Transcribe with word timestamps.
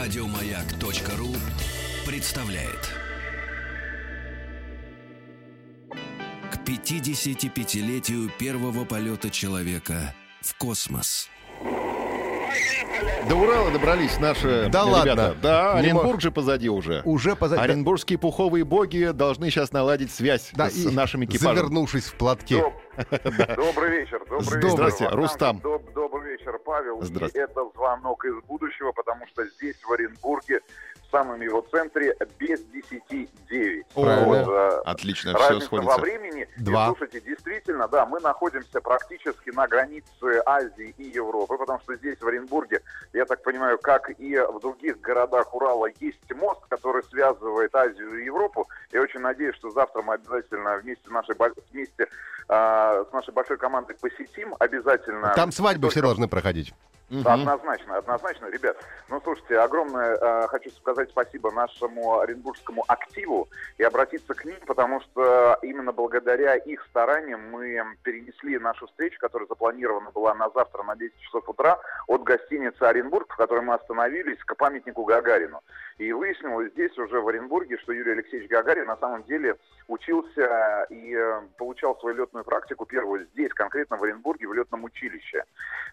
Радиомаяк.ру 0.00 1.28
представляет. 2.10 2.88
К 6.50 6.56
55-летию 6.66 8.30
первого 8.38 8.86
полета 8.86 9.28
человека 9.28 10.14
в 10.40 10.56
космос. 10.56 11.28
До 13.28 13.36
Урала 13.36 13.70
добрались 13.70 14.18
наши 14.18 14.68
Да 14.72 14.84
ребята. 14.84 14.88
ладно? 14.90 15.36
Да, 15.42 15.72
Не 15.74 15.80
Оренбург 15.80 16.06
мог- 16.12 16.20
же 16.22 16.30
позади 16.32 16.70
уже. 16.70 17.02
Уже 17.04 17.36
позади. 17.36 17.60
Оренбургские 17.62 18.18
пуховые 18.18 18.64
боги 18.64 19.10
должны 19.12 19.50
сейчас 19.50 19.70
наладить 19.70 20.10
связь 20.10 20.48
Да, 20.54 20.70
с 20.70 20.76
и 20.86 20.88
нашим 20.90 21.26
экипажем. 21.26 21.56
Завернувшись 21.56 22.04
в 22.06 22.14
платке. 22.14 22.56
Добрый 23.10 24.00
вечер, 24.00 24.20
добрый 24.28 24.56
вечер. 24.62 24.70
Здрасте. 24.70 25.08
Рустам. 25.08 25.60
Вечер, 26.50 26.58
Павел. 26.64 27.02
Здрасте. 27.02 27.38
И 27.38 27.42
это 27.42 27.64
звонок 27.74 28.24
из 28.24 28.34
будущего, 28.44 28.92
потому 28.92 29.26
что 29.28 29.46
здесь, 29.46 29.76
в 29.82 29.92
Оренбурге, 29.92 30.60
самом 31.10 31.40
его 31.40 31.60
центре, 31.70 32.16
без 32.38 32.60
10 32.64 33.02
9. 33.48 33.86
Правильно. 33.94 34.34
э, 34.50 34.82
Отлично, 34.84 35.34
все 35.34 35.48
Разница 35.48 35.68
во 35.70 35.82
сходится. 35.82 36.00
времени. 36.00 36.48
Два. 36.58 36.84
И, 36.84 36.86
слушайте, 36.88 37.20
действительно, 37.20 37.88
да, 37.88 38.06
мы 38.06 38.20
находимся 38.20 38.80
практически 38.80 39.50
на 39.50 39.66
границе 39.66 40.42
Азии 40.46 40.94
и 40.98 41.04
Европы, 41.04 41.56
потому 41.58 41.80
что 41.80 41.96
здесь, 41.96 42.18
в 42.20 42.26
Оренбурге, 42.26 42.80
я 43.12 43.24
так 43.24 43.42
понимаю, 43.42 43.78
как 43.78 44.10
и 44.10 44.36
в 44.38 44.60
других 44.60 45.00
городах 45.00 45.54
Урала, 45.54 45.86
есть 46.00 46.32
мост, 46.34 46.60
который 46.68 47.02
связывает 47.04 47.74
Азию 47.74 48.20
и 48.20 48.24
Европу. 48.24 48.68
Я 48.92 49.02
очень 49.02 49.20
надеюсь, 49.20 49.56
что 49.56 49.70
завтра 49.70 50.02
мы 50.02 50.14
обязательно 50.14 50.76
вместе, 50.78 51.10
нашей, 51.10 51.34
вместе 51.72 52.06
а, 52.48 53.04
с 53.08 53.12
нашей 53.12 53.32
большой 53.32 53.56
командой 53.58 53.96
посетим. 54.00 54.54
Обязательно. 54.58 55.32
Там 55.34 55.52
свадьбы 55.52 55.86
Не 55.86 55.90
все 55.90 56.00
только- 56.00 56.08
должны 56.08 56.28
проходить. 56.28 56.72
Да, 57.10 57.34
Однозначно, 57.34 57.96
однозначно, 57.96 58.46
ребят. 58.46 58.76
Ну, 59.08 59.20
слушайте, 59.24 59.58
огромное 59.58 60.16
э, 60.16 60.46
хочу 60.46 60.70
сказать 60.70 61.10
спасибо 61.10 61.50
нашему 61.50 62.20
оренбургскому 62.20 62.84
активу 62.86 63.48
и 63.78 63.82
обратиться 63.82 64.32
к 64.34 64.44
ним, 64.44 64.56
потому 64.64 65.00
что 65.00 65.58
именно 65.62 65.92
благодаря 65.92 66.54
их 66.54 66.84
стараниям 66.86 67.50
мы 67.50 67.82
перенесли 68.04 68.60
нашу 68.60 68.86
встречу, 68.86 69.18
которая 69.18 69.48
запланирована 69.48 70.12
была 70.12 70.34
на 70.34 70.50
завтра 70.50 70.84
на 70.84 70.94
10 70.94 71.18
часов 71.18 71.48
утра, 71.48 71.80
от 72.06 72.22
гостиницы 72.22 72.82
Оренбург, 72.82 73.32
в 73.32 73.36
которой 73.36 73.62
мы 73.62 73.74
остановились, 73.74 74.38
к 74.44 74.54
памятнику 74.54 75.04
Гагарину. 75.04 75.60
И 75.98 76.12
выяснилось 76.12 76.70
здесь 76.72 76.96
уже 76.96 77.20
в 77.20 77.26
Оренбурге, 77.26 77.76
что 77.78 77.92
Юрий 77.92 78.12
Алексеевич 78.12 78.48
Гагарин 78.48 78.86
на 78.86 78.96
самом 78.98 79.24
деле 79.24 79.56
учился 79.88 80.86
и 80.90 81.12
э, 81.14 81.40
получал 81.58 81.98
свою 81.98 82.16
летную 82.16 82.44
практику 82.44 82.86
первую 82.86 83.26
здесь, 83.32 83.52
конкретно 83.52 83.96
в 83.96 84.04
Оренбурге, 84.04 84.46
в 84.46 84.52
летном 84.52 84.84
училище. 84.84 85.42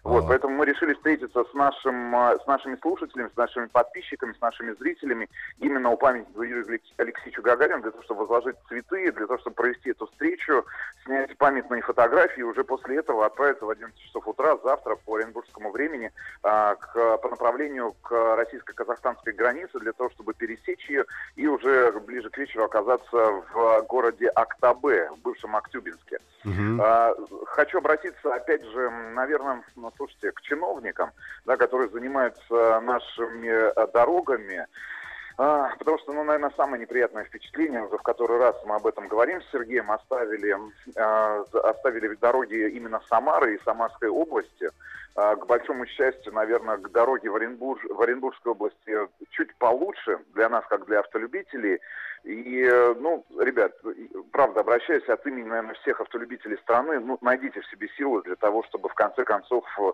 Вот, 0.04 0.20
Ага. 0.20 0.28
поэтому 0.28 0.54
мы 0.54 0.64
решили 0.64 0.94
встретиться 0.94 1.07
с, 1.16 1.54
нашим, 1.54 2.14
э, 2.14 2.38
с 2.42 2.46
нашими 2.46 2.76
слушателями, 2.76 3.30
с 3.32 3.36
нашими 3.36 3.66
подписчиками, 3.66 4.32
с 4.32 4.40
нашими 4.40 4.72
зрителями 4.72 5.28
именно 5.58 5.90
у 5.90 5.96
памятника 5.96 6.42
Юрию 6.42 6.66
Алекс- 6.68 6.92
Алексеевичу 6.98 7.42
Гагарину, 7.42 7.82
для 7.82 7.90
того, 7.90 8.02
чтобы 8.02 8.20
возложить 8.26 8.56
цветы, 8.68 9.12
для 9.12 9.26
того, 9.26 9.38
чтобы 9.38 9.56
провести 9.56 9.90
эту 9.90 10.06
встречу, 10.06 10.64
снять 11.04 11.36
памятные 11.38 11.82
фотографии, 11.82 12.40
и 12.40 12.44
уже 12.44 12.64
после 12.64 12.96
этого 12.98 13.26
отправиться 13.26 13.64
в 13.64 13.70
11 13.70 13.98
часов 13.98 14.26
утра 14.28 14.56
завтра 14.62 14.96
по 14.96 15.16
оренбургскому 15.16 15.70
времени 15.70 16.12
а, 16.42 16.74
к, 16.74 17.18
по 17.18 17.28
направлению 17.28 17.92
к 18.02 18.36
российско-казахстанской 18.36 19.32
границе, 19.32 19.78
для 19.78 19.92
того, 19.92 20.10
чтобы 20.10 20.34
пересечь 20.34 20.88
ее 20.90 21.04
и 21.36 21.46
уже 21.46 21.92
ближе 21.92 22.30
к 22.30 22.38
вечеру 22.38 22.64
оказаться 22.64 23.16
в 23.52 23.82
городе 23.88 24.28
Актабе, 24.28 25.10
в 25.10 25.18
бывшем 25.20 25.56
Актюбинске. 25.56 26.18
А, 26.80 27.14
Хочу 27.46 27.78
обратиться, 27.78 28.34
опять 28.34 28.64
же, 28.64 28.90
наверное, 29.14 29.62
ну, 29.76 29.92
слушайте, 29.96 30.32
к 30.32 30.40
чиновникам, 30.42 30.97
да, 31.44 31.56
которые 31.56 31.88
занимаются 31.90 32.80
нашими 32.80 33.48
э, 33.48 33.86
дорогами. 33.92 34.66
А, 35.38 35.70
Потому 35.78 35.98
что, 35.98 36.12
ну, 36.12 36.24
наверное, 36.24 36.52
самое 36.56 36.82
неприятное 36.82 37.22
впечатление, 37.22 37.84
уже 37.84 37.96
в 37.96 38.02
который 38.02 38.38
раз 38.38 38.56
мы 38.66 38.74
об 38.74 38.86
этом 38.88 39.06
говорим 39.06 39.40
с 39.40 39.50
Сергеем, 39.52 39.90
оставили, 39.90 40.56
а, 40.96 41.44
оставили 41.62 42.12
дороги 42.16 42.68
именно 42.70 43.00
Самары 43.08 43.54
и 43.54 43.62
Самарской 43.62 44.08
области. 44.08 44.68
А, 45.14 45.36
К 45.36 45.46
большому 45.46 45.86
счастью, 45.86 46.32
наверное, 46.32 46.76
к 46.78 46.90
дороге 46.90 47.30
в, 47.30 47.36
Оренбург, 47.36 47.80
в 47.88 48.00
Оренбургской 48.02 48.50
области 48.52 48.98
чуть 49.30 49.54
получше 49.58 50.18
для 50.34 50.48
нас, 50.48 50.64
как 50.68 50.86
для 50.86 51.00
автолюбителей. 51.00 51.78
И, 52.24 52.62
э, 52.64 52.94
ну, 52.98 53.24
ребят, 53.38 53.72
правда, 54.32 54.60
обращаюсь 54.60 55.08
от 55.08 55.24
имени, 55.26 55.48
наверное, 55.48 55.74
всех 55.76 56.00
автолюбителей 56.00 56.58
страны, 56.58 56.98
ну, 57.00 57.16
найдите 57.20 57.60
в 57.60 57.66
себе 57.66 57.88
силы 57.96 58.22
для 58.22 58.34
того, 58.36 58.64
чтобы 58.64 58.88
в 58.88 58.94
конце 58.94 59.24
концов 59.24 59.64
э, 59.78 59.92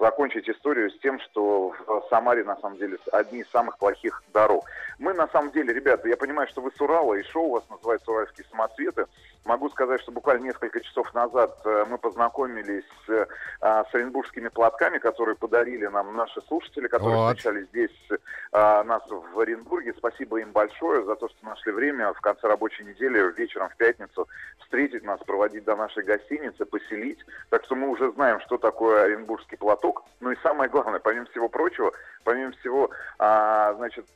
закончить 0.00 0.48
историю 0.48 0.90
с 0.90 0.98
тем, 1.00 1.20
что 1.20 1.74
в 1.86 2.06
Самаре, 2.08 2.44
на 2.44 2.56
самом 2.56 2.78
деле, 2.78 2.98
одни 3.12 3.40
из 3.40 3.50
самых 3.50 3.78
плохих 3.78 4.22
дорог. 4.32 4.64
Мы, 4.98 5.12
на 5.12 5.28
самом 5.28 5.52
деле, 5.52 5.72
ребята, 5.74 6.08
я 6.08 6.16
понимаю, 6.16 6.48
что 6.48 6.60
вы 6.60 6.70
с 6.70 6.80
Урала, 6.80 7.14
и 7.14 7.22
шоу 7.24 7.46
у 7.46 7.52
вас 7.52 7.64
называется 7.68 8.10
«Уральские 8.10 8.46
самоцветы». 8.50 9.06
Могу 9.46 9.68
сказать, 9.70 10.00
что 10.00 10.10
буквально 10.10 10.46
несколько 10.46 10.80
часов 10.80 11.14
назад 11.14 11.60
э, 11.64 11.84
мы 11.88 11.98
познакомились 11.98 12.84
э, 13.08 13.26
а, 13.60 13.84
с 13.84 13.94
оренбургскими 13.94 14.48
платками, 14.48 14.98
которые 14.98 15.36
подарили 15.36 15.86
нам 15.86 16.16
наши 16.16 16.40
слушатели, 16.48 16.88
которые 16.88 17.16
Вот. 17.16 17.36
встречали 17.36 17.62
здесь 17.66 18.08
а, 18.50 18.82
нас 18.82 19.02
в 19.08 19.38
Оренбурге. 19.38 19.94
Спасибо 19.96 20.38
им 20.38 20.50
большое 20.50 21.04
за 21.04 21.14
то, 21.14 21.28
что 21.28 21.46
нашли 21.46 21.70
время 21.70 22.12
в 22.12 22.20
конце 22.20 22.48
рабочей 22.48 22.82
недели, 22.84 23.32
вечером 23.36 23.68
в 23.68 23.76
пятницу, 23.76 24.26
встретить 24.58 25.04
нас, 25.04 25.20
проводить 25.20 25.64
до 25.64 25.76
нашей 25.76 26.02
гостиницы, 26.02 26.64
поселить. 26.64 27.24
Так 27.50 27.64
что 27.66 27.76
мы 27.76 27.88
уже 27.88 28.10
знаем, 28.12 28.40
что 28.40 28.58
такое 28.58 29.04
оренбургский 29.04 29.58
платок. 29.58 30.02
Ну 30.18 30.32
и 30.32 30.36
самое 30.42 30.68
главное, 30.68 30.98
помимо 30.98 31.26
всего 31.26 31.48
прочего, 31.48 31.92
помимо 32.24 32.50
всего, 32.52 32.90
а, 33.20 33.74
значит, 33.74 34.06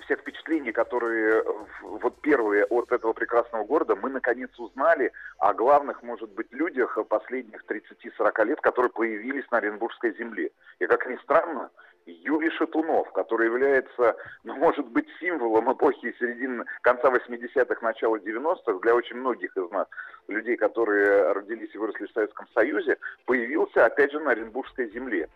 всех 0.00 0.20
впечатлений, 0.20 0.72
которые 0.72 1.44
вот 1.82 2.20
первые 2.20 2.64
от 2.64 2.92
этого 2.92 3.12
прекрасного 3.12 3.64
города, 3.64 3.96
мы 3.96 4.10
наконец 4.10 4.50
узнали 4.58 5.12
о 5.38 5.54
главных, 5.54 6.02
может 6.02 6.30
быть, 6.30 6.52
людях 6.52 6.98
последних 7.08 7.64
30-40 7.64 8.44
лет, 8.44 8.60
которые 8.60 8.90
появились 8.90 9.50
на 9.50 9.58
Оренбургской 9.58 10.16
земле. 10.16 10.50
И 10.78 10.86
как 10.86 11.06
ни 11.06 11.16
странно, 11.16 11.70
Юрий 12.06 12.50
Шатунов, 12.50 13.10
который 13.12 13.46
является, 13.46 14.16
ну, 14.44 14.54
может 14.56 14.86
быть, 14.86 15.06
символом 15.20 15.72
эпохи 15.72 16.14
середины, 16.18 16.64
конца 16.82 17.08
80-х, 17.08 17.80
начала 17.82 18.16
90-х, 18.16 18.78
для 18.80 18.94
очень 18.94 19.16
многих 19.16 19.56
из 19.56 19.70
нас, 19.70 19.86
людей, 20.28 20.56
которые 20.56 21.32
родились 21.32 21.74
и 21.74 21.78
выросли 21.78 22.06
в 22.06 22.12
Советском 22.12 22.46
Союзе, 22.54 22.98
появился, 23.26 23.84
опять 23.84 24.12
же, 24.12 24.20
на 24.20 24.32
Оренбургской 24.32 24.90
земле. 24.90 25.28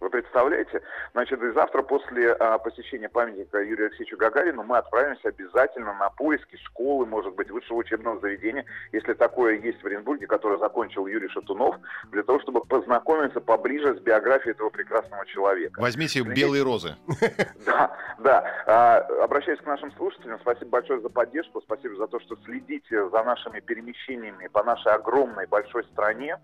Вы 0.00 0.10
представляете? 0.10 0.80
Значит, 1.12 1.42
и 1.42 1.50
завтра 1.50 1.82
после 1.82 2.32
а, 2.32 2.58
посещения 2.58 3.08
памятника 3.08 3.58
Юрию 3.58 3.86
Алексеевичу 3.88 4.16
Гагарину 4.16 4.62
мы 4.62 4.78
отправимся 4.78 5.28
обязательно 5.28 5.92
на 5.94 6.10
поиски 6.10 6.56
школы, 6.56 7.04
может 7.04 7.34
быть, 7.34 7.50
высшего 7.50 7.78
учебного 7.78 8.20
заведения, 8.20 8.64
если 8.92 9.14
такое 9.14 9.58
есть 9.58 9.82
в 9.82 9.86
Оренбурге, 9.86 10.26
которое 10.28 10.58
закончил 10.58 11.06
Юрий 11.08 11.28
Шатунов, 11.28 11.76
для 12.12 12.22
того, 12.22 12.38
чтобы 12.40 12.64
познакомиться 12.64 13.40
поближе 13.40 13.96
с 13.96 14.00
биографией 14.00 14.52
этого 14.52 14.70
прекрасного 14.70 15.26
человека. 15.26 15.80
Возьмите 15.80 16.22
белые 16.22 16.62
розы. 16.62 16.96
Да, 17.66 17.96
да. 18.18 18.44
А, 18.66 18.98
обращаюсь 19.24 19.60
к 19.60 19.66
нашим 19.66 19.92
слушателям. 19.92 20.38
Спасибо 20.40 20.70
большое 20.70 21.00
за 21.00 21.08
поддержку. 21.10 21.60
Спасибо 21.60 21.96
за 21.96 22.06
то, 22.06 22.18
что 22.20 22.36
следите 22.44 23.08
за 23.10 23.22
нашими 23.24 23.60
перемещениями 23.60 24.46
по 24.46 24.62
нашей 24.64 24.92
огромной 24.92 25.46
большой 25.46 25.84
стране. 25.84 26.38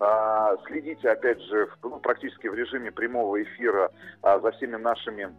А, 0.00 0.56
следите, 0.66 1.08
опять 1.10 1.40
же, 1.42 1.66
в- 1.66 1.78
ну, 1.84 1.98
практически 2.00 2.46
в 2.48 2.54
режиме 2.54 2.87
прямого 2.90 3.42
эфира 3.42 3.90
а, 4.22 4.38
за 4.40 4.50
всеми 4.52 4.76
нашими 4.76 5.34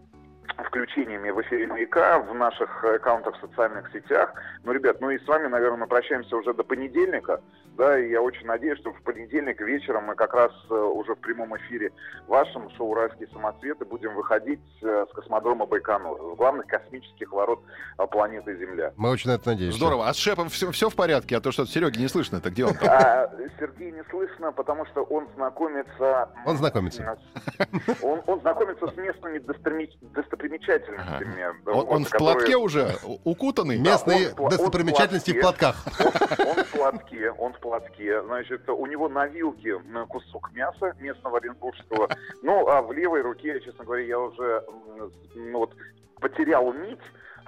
включениями 0.63 1.29
в 1.29 1.41
эфире 1.41 1.67
«Маяка», 1.67 2.19
в 2.19 2.33
наших 2.33 2.83
аккаунтах 2.83 3.35
в 3.37 3.41
социальных 3.41 3.91
сетях. 3.91 4.33
Ну, 4.63 4.71
ребят, 4.71 5.01
ну 5.01 5.09
и 5.09 5.19
с 5.19 5.27
вами, 5.27 5.47
наверное, 5.47 5.79
мы 5.79 5.87
прощаемся 5.87 6.35
уже 6.35 6.53
до 6.53 6.63
понедельника, 6.63 7.41
да, 7.77 7.97
и 7.97 8.09
я 8.09 8.21
очень 8.21 8.45
надеюсь, 8.45 8.77
что 8.79 8.91
в 8.91 9.01
понедельник 9.03 9.61
вечером 9.61 10.05
мы 10.05 10.15
как 10.15 10.33
раз 10.33 10.51
э, 10.69 10.73
уже 10.73 11.15
в 11.15 11.19
прямом 11.19 11.55
эфире 11.57 11.91
вашем 12.27 12.69
шоу 12.71 12.89
«Уральские 12.89 13.29
самоцветы» 13.29 13.85
будем 13.85 14.15
выходить 14.15 14.59
э, 14.81 15.05
с 15.09 15.13
космодрома 15.13 15.65
Байконур, 15.65 16.33
с 16.33 16.37
главных 16.37 16.67
космических 16.67 17.31
ворот 17.31 17.61
э, 17.97 18.05
планеты 18.07 18.57
Земля. 18.57 18.91
Мы 18.97 19.09
очень 19.09 19.29
на 19.29 19.35
это 19.35 19.49
надеемся. 19.51 19.77
Здорово. 19.77 20.09
А 20.09 20.13
с 20.13 20.17
Шепом 20.17 20.49
все, 20.49 20.71
все 20.71 20.89
в 20.89 20.95
порядке? 20.95 21.37
А 21.37 21.41
то 21.41 21.51
что 21.51 21.65
Сереги 21.65 21.99
не 21.99 22.09
слышно, 22.09 22.37
это 22.37 22.49
где 22.49 22.65
он? 22.65 22.73
А 22.81 23.31
Сергей 23.57 23.91
не 23.91 24.03
слышно, 24.09 24.51
потому 24.51 24.85
что 24.87 25.03
он 25.03 25.29
знакомится... 25.35 26.29
Он 26.45 26.57
знакомится. 26.57 27.17
Он, 28.01 28.21
он 28.27 28.41
знакомится 28.41 28.87
с 28.87 28.97
местными 28.97 29.37
достоприми- 29.37 29.89
достопримечательностями. 30.49 31.45
Он, 31.65 31.73
вот, 31.73 31.87
он 31.89 32.05
в 32.05 32.09
которые- 32.09 32.35
платке 32.35 32.57
уже 32.57 32.95
укутанный? 33.23 33.77
Местные 33.77 34.29
он 34.29 34.39
он 34.39 34.47
в 34.47 34.49
достопримечательности 34.51 35.31
в 35.31 35.41
платках. 35.41 35.85
Он 36.39 36.63
в 36.63 36.71
платке, 36.71 37.31
он 37.31 37.53
в 37.53 37.59
платке. 37.59 38.21
Значит, 38.23 38.67
у 38.69 38.85
него 38.85 39.09
на 39.09 39.27
вилке 39.27 39.79
кусок 40.09 40.51
мяса 40.53 40.93
местного 40.99 41.37
оренбургского. 41.37 42.09
Ну, 42.41 42.67
а 42.67 42.81
в 42.81 42.91
левой 42.91 43.21
руке, 43.21 43.59
честно 43.61 43.85
говоря, 43.85 44.03
я 44.03 44.19
уже 44.19 44.63
ну, 45.35 45.59
вот, 45.59 45.73
потерял 46.19 46.73
нить. 46.73 46.99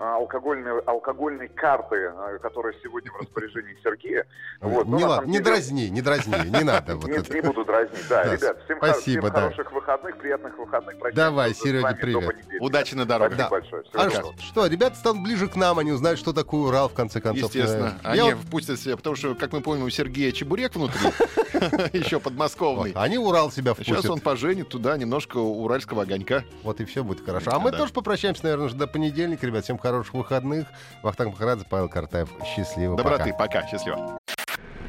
А, 0.02 0.16
алкогольной, 0.16 0.80
алкогольной 0.82 1.48
карты, 1.48 2.12
а, 2.16 2.40
которая 2.40 2.74
сегодня 2.82 3.12
в 3.12 3.18
распоряжении 3.22 3.78
Сергея. 3.84 4.26
Вот. 4.60 4.88
Но 4.88 4.98
Не, 4.98 5.04
на 5.04 5.10
ла- 5.10 5.16
самом 5.18 5.28
не 5.30 5.34
деле- 5.38 5.46
дразни, 5.46 5.82
не 5.90 6.02
дразни, 6.02 6.36
не 6.50 6.64
надо. 6.64 6.96
вот 6.96 7.08
Нет, 7.08 7.20
это. 7.28 7.34
не 7.36 7.42
буду 7.42 7.64
дразнить, 7.66 8.08
да, 8.10 8.24
Да, 8.24 8.36
ребят, 8.36 8.58
всем, 8.66 8.78
спасибо, 8.78 8.90
хор- 8.90 9.02
всем 9.02 9.22
да. 9.22 9.42
хороших 9.42 9.72
выходных, 9.72 10.18
приятных 10.18 10.58
выходных. 10.58 10.98
Прощаемся 11.00 11.16
Давай, 11.16 11.54
с 11.54 11.60
Серёге, 11.60 11.82
вами 11.84 11.94
до 11.96 12.02
привет. 12.02 12.36
Удачи 12.62 12.96
на. 12.96 13.06
Спасибо 13.06 13.36
Да. 13.36 13.50
большое. 13.50 13.84
А 13.94 14.10
что, 14.10 14.34
что, 14.40 14.66
ребята 14.68 14.96
станут 14.96 15.24
ближе 15.24 15.48
к 15.48 15.56
нам, 15.56 15.78
они 15.78 15.92
узнают, 15.92 16.18
что 16.20 16.34
такое 16.34 16.62
Урал, 16.62 16.90
в 16.90 16.94
конце 16.94 17.22
концов. 17.22 17.54
Естественно. 17.54 17.94
Э, 18.04 18.08
Они 18.10 18.28
я 18.30 18.36
впустят 18.36 18.80
себя, 18.80 18.98
потому 18.98 19.16
что, 19.16 19.36
как 19.36 19.54
мы 19.54 19.62
помним, 19.62 19.84
у 19.86 19.90
Сергея 19.90 20.32
чебурек 20.32 20.74
внутри, 20.76 21.00
еще 21.94 22.20
подмосковный. 22.20 22.92
Они 22.96 23.18
Урал 23.18 23.52
себя 23.52 23.74
Сейчас 23.76 23.88
впустят. 24.00 24.12
он 24.12 24.20
поженит 24.20 24.70
туда 24.70 24.98
немножко 24.98 25.38
уральского 25.38 26.04
огонька. 26.04 26.44
Вот 26.64 26.80
и 26.82 26.86
все 26.86 27.04
будет 27.04 27.24
хорошо. 27.26 27.52
А 27.54 27.60
мы 27.60 27.72
тоже 27.72 27.94
попрощаемся, 27.94 28.44
наверное, 28.44 28.70
до 28.70 28.88
понедельника, 28.88 29.46
ребят. 29.46 29.64
Всем 29.64 29.78
хороших 29.92 30.14
выходных. 30.14 30.68
Вахтанг 31.04 31.34
Махарадзе, 31.34 31.66
Павел 31.70 31.90
Картаев. 31.90 32.30
Счастливо. 32.46 32.96
пока. 32.96 33.10
Доброты. 33.18 33.36
Пока. 33.38 33.68
Счастливо. 33.68 34.18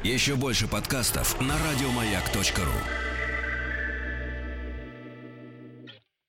Еще 0.03 0.35
больше 0.35 0.67
подкастов 0.67 1.39
на 1.39 1.55
радиомаяк.ру. 1.57 3.12